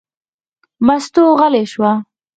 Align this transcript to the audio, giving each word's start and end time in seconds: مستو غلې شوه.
مستو 0.85 1.23
غلې 1.39 1.63
شوه. 1.71 1.91